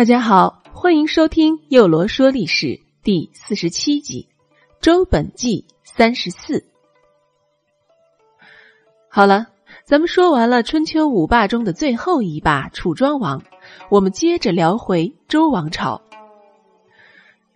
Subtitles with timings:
[0.00, 2.66] 大家好，欢迎收听《幼罗说历史》
[3.02, 4.28] 第四十七集
[4.80, 6.60] 《周本纪三十四》。
[9.10, 9.48] 好了，
[9.84, 13.42] 咱们说完了春秋五霸中的最后一霸楚庄王，
[13.90, 16.00] 我们接着聊回周王朝。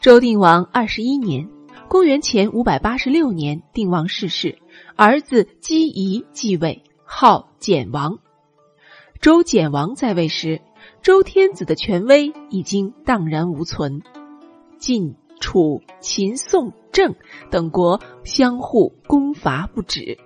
[0.00, 1.46] 周定王二十一年
[1.88, 4.58] （公元前五百八十六年），定王逝世，
[4.96, 8.18] 儿子姬仪继位，号简王。
[9.20, 10.62] 周简王在位时。
[11.02, 14.02] 周天子的权威已经荡然无存，
[14.78, 17.14] 晋、楚、秦、宋、郑
[17.50, 20.18] 等国相互攻伐不止。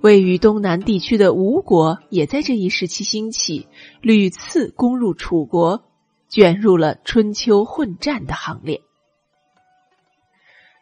[0.00, 3.66] 位于东南地区的吴国也在这一时期兴起，
[4.00, 5.82] 屡次攻入楚国，
[6.28, 8.82] 卷入了春秋混战的行列。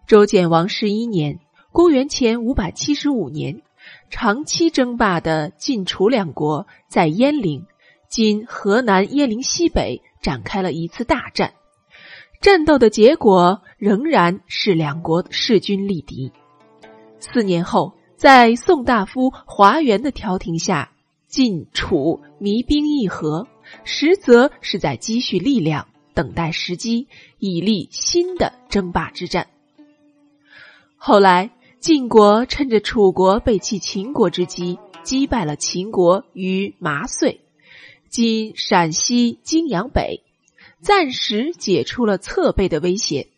[0.06, 1.40] 周简王十一年
[1.72, 3.62] （公元前五百七十五年），
[4.10, 7.64] 长期争霸的晋楚两国在鄢陵。
[8.08, 11.52] 今河南鄢陵西北展开了一次大战，
[12.40, 16.32] 战斗的结果仍然是两国势均力敌。
[17.20, 20.90] 四年后，在宋大夫华元的调停下，
[21.26, 23.46] 晋楚弭兵议和，
[23.84, 29.48] 实则是在积蓄力量，等待时机，以立新的争霸之战。
[30.96, 37.42] 后来，晋国趁着楚国背弃秦国之机，击败了秦国于麻遂。
[38.08, 40.22] 今陕西泾阳北，
[40.80, 43.28] 暂时解除了侧背的威胁，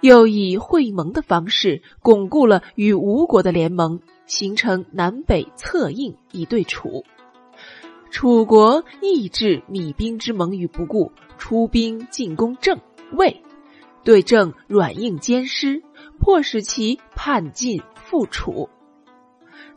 [0.00, 7.04] 又以会盟的方式巩固了与吴国的联盟，形成南北策应以对楚。
[8.10, 12.80] 楚国抑制弭兵之盟于不顾，出兵进攻郑、
[13.12, 13.40] 魏，
[14.02, 15.82] 对郑软硬兼施，
[16.18, 18.68] 迫使其叛晋复楚。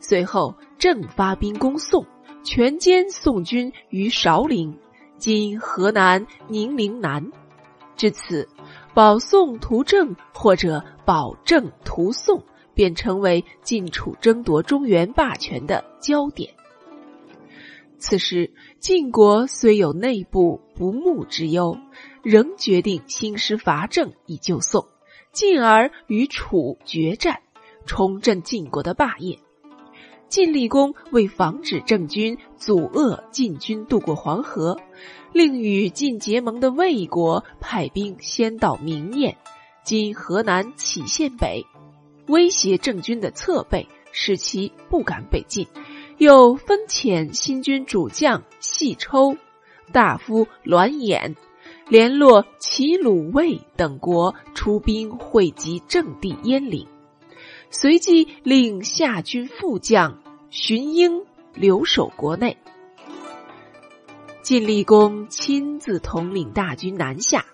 [0.00, 2.06] 随后，郑发兵攻宋。
[2.50, 4.74] 全歼宋军于韶陵
[5.20, 7.30] （今河南宁陵南）。
[7.94, 8.48] 至此，
[8.94, 12.42] 保宋图郑或者保郑图宋，
[12.72, 16.54] 便成为晋楚争夺中原霸权的焦点。
[17.98, 21.76] 此时，晋国虽有内部不睦之忧，
[22.22, 24.88] 仍决定兴师伐郑以救宋，
[25.32, 27.42] 进而与楚决战，
[27.84, 29.38] 重振晋国的霸业。
[30.28, 34.78] 晋厉公为防止郑军阻遏晋军渡过黄河，
[35.32, 39.34] 令与晋结盟的魏国派兵先到明堰
[39.82, 41.64] （今河南杞县北），
[42.28, 45.66] 威胁郑军的侧背，使其不敢北进。
[46.18, 49.36] 又分遣新军主将细抽、
[49.92, 51.36] 大夫栾衍，
[51.88, 56.86] 联络齐、鲁、魏等国出兵汇集郑地鄢陵。
[57.70, 61.24] 随即令夏军副将荀英
[61.54, 62.56] 留守国内。
[64.42, 67.44] 晋厉公亲自统领大军南下，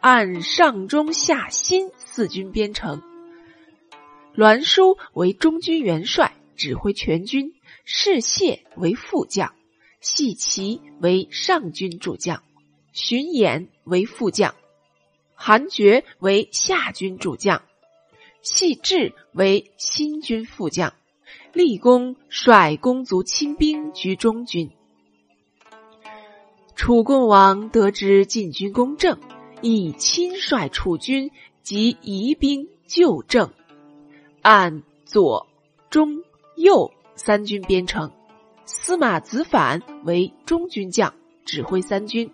[0.00, 3.00] 按上中下新四军编成。
[4.34, 7.52] 栾书为中军元帅，指挥全军；
[7.84, 9.54] 士燮为副将，
[10.00, 12.42] 系齐为上军主将，
[12.92, 14.54] 荀衍为副将，
[15.34, 17.62] 韩厥为下军主将。
[18.42, 20.92] 细致为新军副将，
[21.52, 24.70] 立功率公族亲兵居中军。
[26.74, 29.18] 楚共王得知晋军公正，
[29.60, 31.30] 亦亲率楚军
[31.62, 33.52] 及夷兵救郑，
[34.40, 35.46] 按左、
[35.90, 36.24] 中、
[36.56, 38.10] 右三军编成。
[38.64, 41.14] 司马子反为中军将，
[41.44, 42.30] 指挥三军，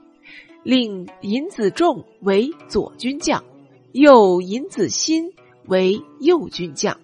[0.62, 3.44] 令尹子重为左军将，
[3.92, 5.34] 右尹子新。
[5.68, 6.98] 为右军将，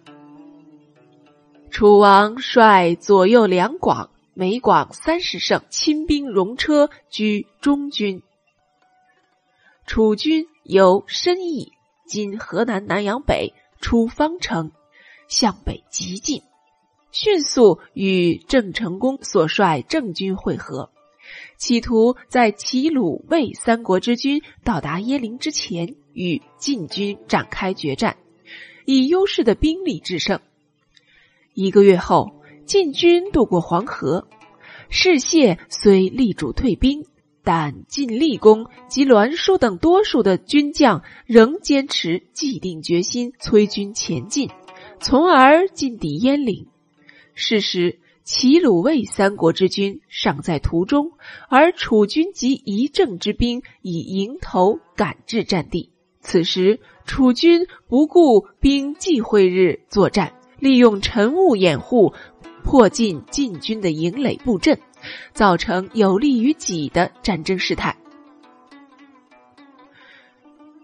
[1.70, 8.22] 楚王率左右两广，每广三十乘亲兵戎车居中军。
[9.86, 11.72] 楚军由申邑
[12.08, 13.52] （今河南南阳北）
[13.82, 14.72] 出方城，
[15.28, 16.40] 向北急进，
[17.12, 20.90] 迅速与郑成功所率郑军会合，
[21.58, 28.16] 企图在齐、鲁、魏三国之军到达鄢陵之前，与晋军展开决战。
[28.84, 30.40] 以优势的兵力制胜。
[31.54, 34.28] 一个月后，晋军渡过黄河，
[34.88, 37.04] 士燮虽力主退兵，
[37.42, 44.50] 但晋厉公及栾书等多数的军将仍坚持既定决心，催军前进，
[45.00, 46.66] 从而进抵鄢陵。
[47.34, 51.12] 是时，齐、鲁、魏三国之军尚在途中，
[51.48, 55.90] 而楚军及夷郑之兵已迎头赶至战地。
[56.24, 62.14] 此时，楚军不顾兵忌讳日作战，利用晨雾掩护，
[62.64, 64.80] 迫近晋军的营垒布阵，
[65.34, 67.94] 造成有利于己的战争事态。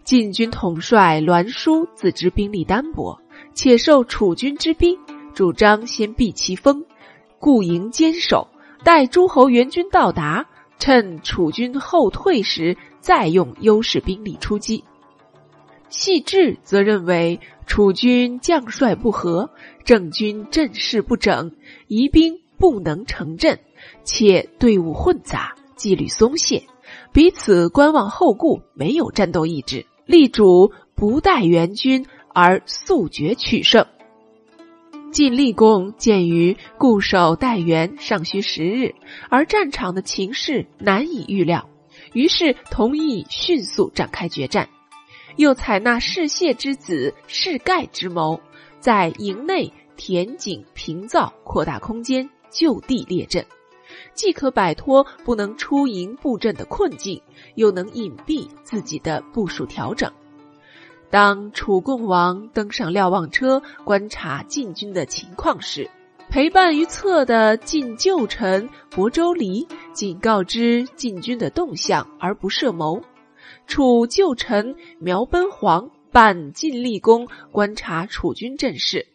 [0.05, 3.19] 晋军统帅栾书自知兵力单薄，
[3.55, 4.99] 且受楚军之兵，
[5.33, 6.85] 主张先避其锋，
[7.39, 8.47] 固营坚守，
[8.85, 10.47] 待诸侯援军到达，
[10.79, 14.85] 趁楚军后退时，再用优势兵力出击。
[15.91, 19.51] 细致则认为楚军将帅不和，
[19.85, 21.53] 郑军阵势不整，
[21.89, 23.59] 疑兵不能成阵，
[24.05, 26.63] 且队伍混杂，纪律松懈，
[27.13, 29.85] 彼此观望后顾，没有战斗意志。
[30.07, 33.87] 力主不待援军而速决取胜。
[35.13, 38.95] 晋厉公鉴于固守待援尚需时日，
[39.29, 41.69] 而战场的情势难以预料，
[42.13, 44.69] 于是同意迅速展开决战。
[45.37, 48.41] 又采纳士燮之子士盖之谋，
[48.79, 53.45] 在营内填井平灶，扩大空间，就地列阵，
[54.15, 57.23] 既可摆脱不能出营布阵的困境。
[57.57, 60.11] 又能隐蔽自己的部署调整。
[61.11, 65.91] 当楚共王登上瞭望车观察晋军的情况时，
[66.29, 73.03] 陪伴于侧的晋旧臣亳州离仅告知晋军的动向而不设谋。
[73.71, 79.07] 楚旧臣苗奔黄伴晋厉公观察楚军阵势，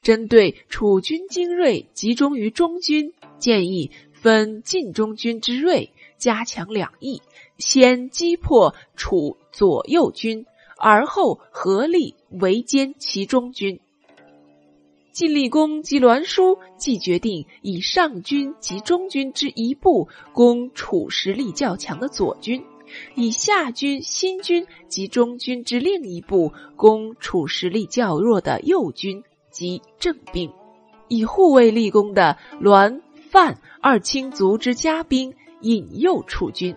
[0.00, 7.20] 针对楚军精锐集中于中军，建议分晋中军之锐，加强两翼。
[7.58, 10.46] 先击破楚左右军，
[10.78, 13.80] 而后合力围歼其中军。
[15.12, 22.64] 晋厉公及栾书既决定以上军及中军之一部攻楚实力较强的左军，
[23.14, 30.52] 以夏军、新军及中军之另一部攻楚实力较弱的右军及正兵，
[31.08, 36.76] 以护卫立功的栾、范二卿族之家兵引诱楚军。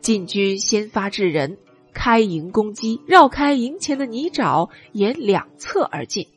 [0.00, 1.58] 晋军先发制人，
[1.92, 6.28] 开营攻击，绕开营前的泥沼，沿两侧而进。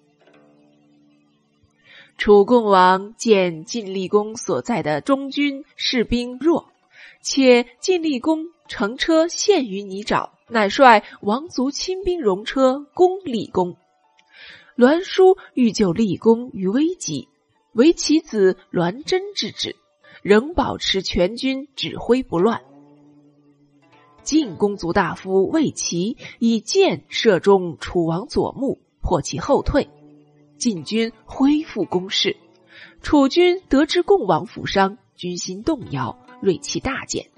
[2.18, 6.73] 楚共王见晋厉公所在的中军士兵弱，
[7.24, 13.78] 且晋厉公乘车陷于泥沼，乃率王族亲兵戎车攻厉公。
[14.76, 17.30] 栾书欲救厉公于危急，
[17.72, 19.78] 为其子栾真制止，
[20.22, 22.62] 仍保持全军指挥不乱。
[24.22, 29.90] 晋公族大夫魏齐以箭射中楚王左目，迫其后退。
[30.58, 32.36] 晋军恢复攻势，
[33.02, 37.30] 楚军得知共王负伤，军心动摇，锐气大减。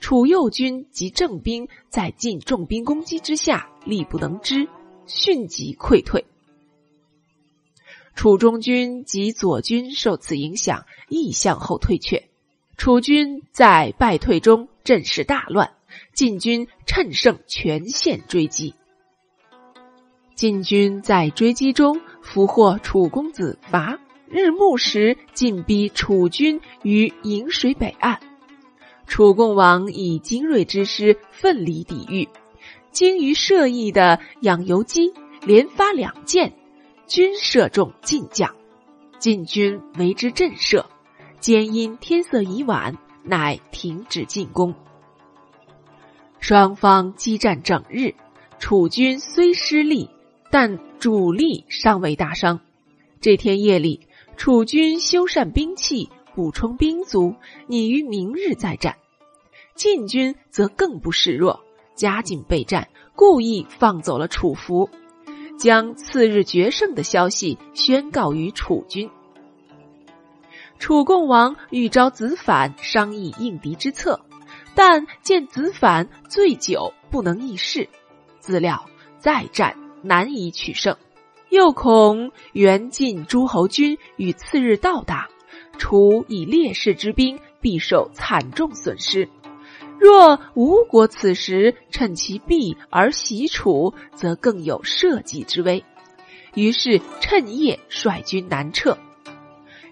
[0.00, 4.68] 楚右军及正兵在晋重兵攻击之下，力不能支，
[5.06, 6.24] 迅即溃退。
[8.14, 12.28] 楚中军及左军受此影响，亦向后退却。
[12.76, 15.72] 楚军在败退中，阵势大乱。
[16.14, 18.74] 晋军趁胜全线追击。
[20.34, 24.00] 晋军在追击中俘获楚公子伐，
[24.32, 28.18] 日暮时进逼楚军于颍水北岸。
[29.06, 32.28] 楚共王以精锐之师奋力抵御，
[32.90, 36.54] 精于射翼的养由基连发两箭，
[37.06, 38.56] 均射中晋将。
[39.18, 40.86] 晋军为之震慑，
[41.38, 44.74] 兼因天色已晚，乃停止进攻。
[46.40, 48.14] 双方激战整日，
[48.58, 50.08] 楚军虽失利，
[50.50, 52.60] 但主力尚未大伤。
[53.20, 57.34] 这天夜里，楚军修缮兵器，补充兵卒，
[57.68, 58.96] 拟于明日再战。
[59.74, 61.60] 晋军则更不示弱，
[61.94, 64.90] 加紧备战，故意放走了楚服，
[65.58, 69.08] 将次日决胜的消息宣告于楚军。
[70.78, 74.20] 楚共王欲招子反，商议应敌之策。
[74.74, 77.88] 但见子反醉酒，不能议事，
[78.40, 78.86] 自料
[79.18, 80.96] 再战难以取胜，
[81.52, 85.28] 又恐援晋诸侯军于次日到达，
[85.76, 89.28] 楚以劣势之兵，必受惨重损失。
[90.00, 95.84] 若吴国此时趁其避而袭楚，则更有社稷之危。
[96.54, 98.96] 于是趁夜率军南撤。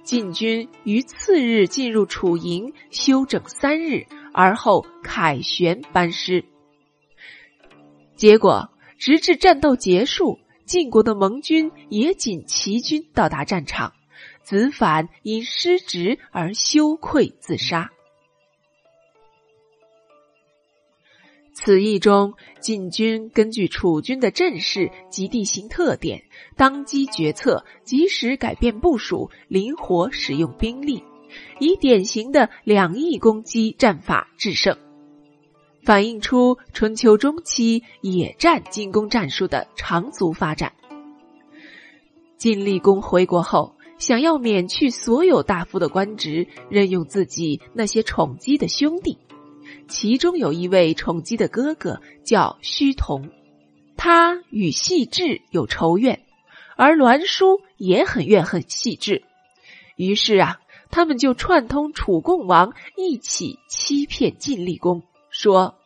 [0.03, 4.07] 晋军于次日进入楚营，休整三日。
[4.33, 6.45] 而后凯旋班师，
[8.17, 10.39] 结果直至战斗结束，
[10.71, 13.93] 晋国的盟军也仅齐军到达战场，
[14.45, 17.91] 子反因失职而羞愧自杀。
[21.53, 26.23] 此役中，晋军根据楚军的阵势及地形特点，
[26.57, 31.03] 当机决策，及时改变部署，灵活使用兵力。
[31.59, 34.79] 以典型的两翼攻击战法制胜。
[35.83, 40.73] 反映出春秋中期野战进攻战术的长足发展。
[42.37, 49.19] 晋厉公回国后，想要免去所有大夫的官职，任用自己那些宠姬的兄弟，
[49.89, 53.31] 其中有一位宠姬的哥哥叫胥同，
[53.97, 56.21] 他与细致有仇怨，
[56.77, 59.23] 而栾书也很怨恨细致，
[59.97, 60.61] 于是啊。
[60.93, 65.79] 他们就串通楚共王一起欺骗晋厉公，说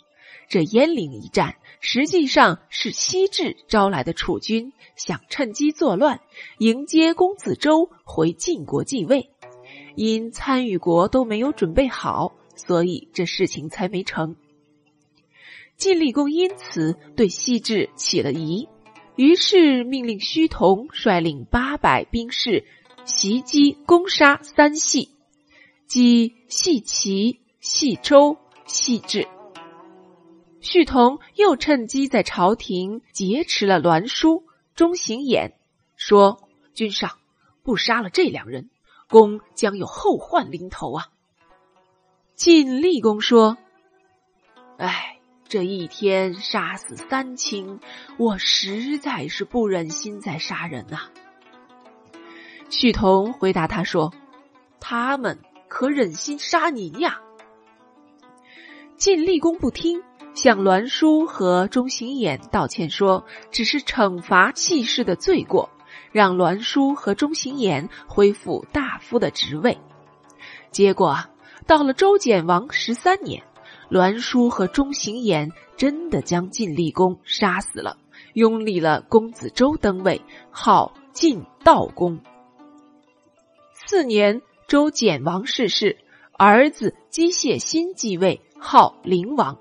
[0.49, 6.21] 这鄢陵一战实际上是西至招来的楚军，想趁机作乱，
[6.59, 9.31] 迎接公子周回晋国继位。
[9.97, 14.37] 因参与国都没有准备好，所以这事情才没成。
[15.77, 18.69] 晋厉公因此对西至起了疑，
[19.17, 22.65] 于是命令胥同率领八百兵士。
[23.07, 25.11] 袭击攻杀三系，
[25.87, 29.29] 即系齐、系周、细致。
[30.61, 34.45] 旭同又趁机在朝廷劫持了栾书、
[34.75, 35.53] 钟行衍，
[35.97, 37.19] 说：“君上
[37.63, 38.71] 不杀了这两人，
[39.09, 41.09] 公将有后患临头啊！”
[42.35, 43.59] 晋厉公说
[44.79, 47.79] ：“哎，这一天杀死三卿，
[48.17, 51.11] 我实在是不忍心再杀人呐。”
[52.71, 54.13] 胥同回答他说
[54.81, 57.21] ：“他们可忍心杀您呀？”
[58.97, 60.03] 晋厉公不听，
[60.35, 65.69] 向栾书和钟行衍道歉说：“只是惩罚弃世的罪过，
[66.13, 69.79] 让栾书和钟行衍恢复大夫的职位。”
[70.71, 71.19] 结果，
[71.67, 73.43] 到了周简王十三年，
[73.91, 77.99] 栾书和钟行衍真的将晋厉公杀死了，
[78.35, 82.21] 拥立了公子周登位，号晋悼公。
[83.87, 85.99] 四年，周简王逝世，
[86.39, 89.59] 儿子姬谢新继位，号灵王。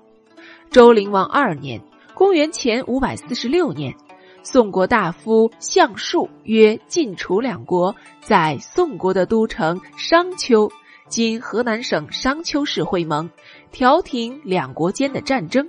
[0.70, 1.82] 周灵王二年，
[2.14, 3.94] 公元前五百四十六年，
[4.42, 10.72] 宋国大夫相术约晋楚两国在宋国的都城商丘
[11.06, 13.28] （今河南省商丘市）会盟，
[13.70, 15.68] 调停两国间的战争。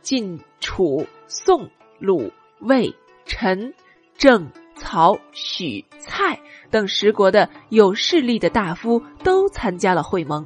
[0.00, 2.94] 晋、楚、宋、鲁、魏、
[3.26, 3.74] 陈、
[4.16, 4.48] 郑。
[4.74, 6.40] 曹、许、蔡
[6.70, 10.44] 等十国的有势力的大夫都参加了会盟。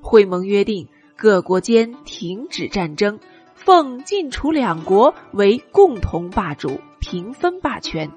[0.00, 0.88] 会盟约定，
[1.20, 3.20] 各国间停止战争，
[3.54, 8.10] 奉晋楚两国为共同霸主，平分霸权。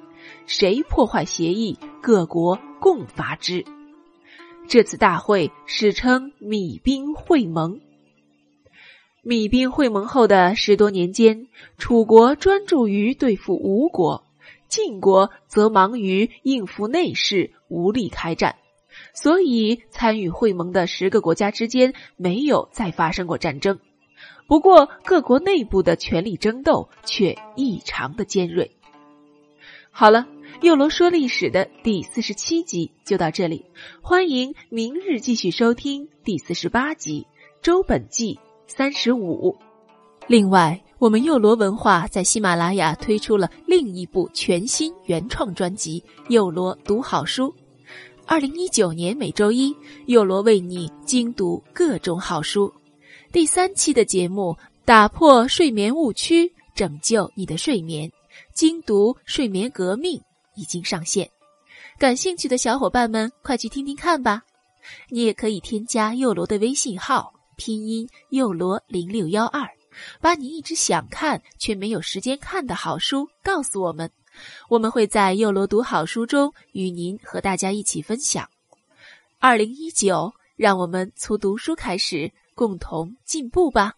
[0.45, 3.65] 谁破坏协议，各国共伐之。
[4.69, 7.81] 这次大会史称米兵会盟。
[9.21, 14.23] 米兵会盟后的十多年间，楚国专注于对付吴国。
[14.69, 18.55] 晋国则忙于应付内事，无力开战，
[19.13, 23.79] 所以参与会盟的十个国家之间没有再发生过战争。
[24.47, 28.71] 不过，各国内部的权力争斗却异常的尖锐。
[29.91, 30.27] 好了，
[30.61, 33.65] 幼罗说历史的第四十七集就到这里，
[34.01, 37.27] 欢迎明日继续收听第四十八集
[37.61, 38.35] 《周本纪》
[38.67, 39.57] 三十五。
[40.27, 40.83] 另外。
[40.99, 47.49] 我们幼罗文化在喜马拉雅推出了另一部全新原创专辑《幼罗读好书》。
[48.25, 49.75] 二零一九年每周一，
[50.05, 52.73] 幼罗为你精读各种好书。
[53.31, 58.09] 第三期的节目《打破睡眠误区，拯救你的睡眠》，
[58.53, 60.21] 精读睡眠革命
[60.55, 61.29] 已经上线。
[61.99, 64.41] 感兴趣的小伙伴们，快去听听看吧。
[65.09, 69.69] 你也可以添加幼罗的微信号，拼音幼罗零六幺二。
[70.19, 74.09] 把你一直想看却没有时间看的好书告诉我们，
[74.69, 78.49] 我们会在幼罗读好书中与您和大家一起分享。
[79.39, 83.95] 二零一九，让我们从读书开始，共同进步吧。